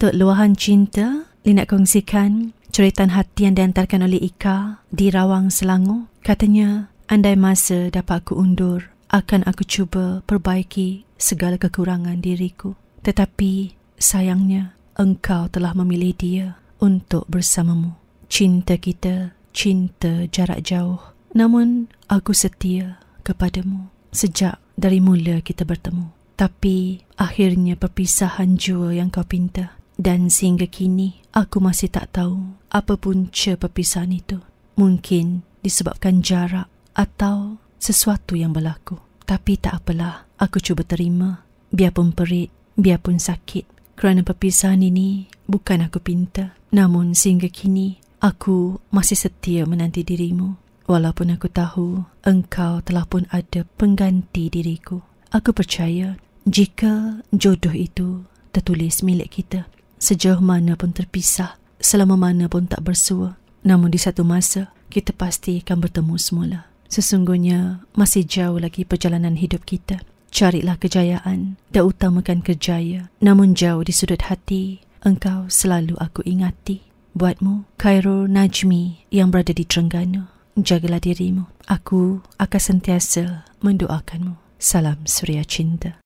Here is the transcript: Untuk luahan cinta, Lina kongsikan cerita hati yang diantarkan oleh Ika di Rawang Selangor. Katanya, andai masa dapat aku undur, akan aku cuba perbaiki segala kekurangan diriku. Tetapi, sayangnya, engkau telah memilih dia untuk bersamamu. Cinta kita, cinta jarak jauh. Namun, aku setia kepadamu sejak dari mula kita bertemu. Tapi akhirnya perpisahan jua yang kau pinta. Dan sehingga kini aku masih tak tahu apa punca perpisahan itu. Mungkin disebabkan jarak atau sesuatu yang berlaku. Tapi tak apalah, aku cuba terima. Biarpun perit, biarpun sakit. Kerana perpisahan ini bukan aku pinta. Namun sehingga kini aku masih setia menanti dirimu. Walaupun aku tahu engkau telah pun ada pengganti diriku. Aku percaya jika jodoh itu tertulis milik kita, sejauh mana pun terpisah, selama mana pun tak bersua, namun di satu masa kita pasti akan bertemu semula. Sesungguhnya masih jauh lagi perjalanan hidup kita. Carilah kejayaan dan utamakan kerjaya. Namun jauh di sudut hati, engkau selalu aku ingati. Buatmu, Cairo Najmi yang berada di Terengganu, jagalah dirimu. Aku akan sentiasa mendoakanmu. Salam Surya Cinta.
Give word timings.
Untuk 0.00 0.16
luahan 0.16 0.56
cinta, 0.56 1.28
Lina 1.44 1.68
kongsikan 1.68 2.56
cerita 2.72 3.04
hati 3.04 3.44
yang 3.44 3.52
diantarkan 3.52 4.08
oleh 4.08 4.16
Ika 4.16 4.80
di 4.88 5.12
Rawang 5.12 5.52
Selangor. 5.52 6.08
Katanya, 6.24 6.88
andai 7.04 7.36
masa 7.36 7.92
dapat 7.92 8.24
aku 8.24 8.32
undur, 8.40 8.88
akan 9.12 9.44
aku 9.44 9.60
cuba 9.68 10.24
perbaiki 10.24 11.04
segala 11.20 11.60
kekurangan 11.60 12.16
diriku. 12.16 12.80
Tetapi, 13.04 13.76
sayangnya, 14.00 14.72
engkau 14.96 15.52
telah 15.52 15.76
memilih 15.76 16.16
dia 16.16 16.46
untuk 16.80 17.28
bersamamu. 17.28 17.92
Cinta 18.32 18.80
kita, 18.80 19.36
cinta 19.52 20.24
jarak 20.32 20.64
jauh. 20.64 21.12
Namun, 21.36 21.92
aku 22.08 22.32
setia 22.32 23.04
kepadamu 23.20 23.92
sejak 24.16 24.64
dari 24.80 25.04
mula 25.04 25.44
kita 25.44 25.68
bertemu. 25.68 26.08
Tapi 26.40 27.04
akhirnya 27.20 27.76
perpisahan 27.76 28.56
jua 28.56 28.96
yang 28.96 29.12
kau 29.12 29.28
pinta. 29.28 29.76
Dan 30.00 30.32
sehingga 30.32 30.64
kini 30.64 31.20
aku 31.36 31.60
masih 31.60 31.92
tak 31.92 32.16
tahu 32.16 32.56
apa 32.72 32.96
punca 32.96 33.52
perpisahan 33.60 34.16
itu. 34.16 34.40
Mungkin 34.80 35.44
disebabkan 35.60 36.24
jarak 36.24 36.72
atau 36.96 37.60
sesuatu 37.76 38.32
yang 38.32 38.56
berlaku. 38.56 38.96
Tapi 39.28 39.60
tak 39.60 39.84
apalah, 39.84 40.24
aku 40.40 40.56
cuba 40.56 40.88
terima. 40.88 41.44
Biarpun 41.68 42.16
perit, 42.16 42.48
biarpun 42.80 43.20
sakit. 43.20 43.92
Kerana 43.92 44.24
perpisahan 44.24 44.80
ini 44.80 45.28
bukan 45.44 45.84
aku 45.84 46.00
pinta. 46.00 46.56
Namun 46.72 47.12
sehingga 47.12 47.52
kini 47.52 48.00
aku 48.24 48.80
masih 48.88 49.20
setia 49.20 49.68
menanti 49.68 50.00
dirimu. 50.00 50.56
Walaupun 50.88 51.36
aku 51.36 51.52
tahu 51.52 52.02
engkau 52.24 52.80
telah 52.80 53.04
pun 53.04 53.28
ada 53.28 53.68
pengganti 53.76 54.48
diriku. 54.48 55.04
Aku 55.30 55.52
percaya 55.52 56.16
jika 56.48 57.20
jodoh 57.30 57.76
itu 57.76 58.24
tertulis 58.50 59.06
milik 59.06 59.30
kita, 59.30 59.70
sejauh 60.00 60.40
mana 60.40 60.74
pun 60.74 60.90
terpisah, 60.90 61.60
selama 61.78 62.16
mana 62.16 62.48
pun 62.48 62.66
tak 62.66 62.82
bersua, 62.82 63.36
namun 63.62 63.92
di 63.92 64.00
satu 64.00 64.24
masa 64.24 64.72
kita 64.90 65.14
pasti 65.14 65.60
akan 65.62 65.78
bertemu 65.86 66.16
semula. 66.18 66.60
Sesungguhnya 66.90 67.86
masih 67.94 68.26
jauh 68.26 68.58
lagi 68.58 68.82
perjalanan 68.82 69.38
hidup 69.38 69.62
kita. 69.62 70.02
Carilah 70.34 70.74
kejayaan 70.78 71.54
dan 71.70 71.82
utamakan 71.86 72.42
kerjaya. 72.42 73.10
Namun 73.22 73.54
jauh 73.54 73.82
di 73.86 73.94
sudut 73.94 74.26
hati, 74.26 74.82
engkau 75.06 75.46
selalu 75.46 75.94
aku 76.02 76.26
ingati. 76.26 76.82
Buatmu, 77.14 77.66
Cairo 77.78 78.30
Najmi 78.30 79.10
yang 79.10 79.34
berada 79.34 79.50
di 79.50 79.66
Terengganu, 79.66 80.30
jagalah 80.54 81.02
dirimu. 81.02 81.50
Aku 81.66 82.22
akan 82.38 82.62
sentiasa 82.62 83.46
mendoakanmu. 83.62 84.38
Salam 84.60 85.02
Surya 85.06 85.42
Cinta. 85.42 85.98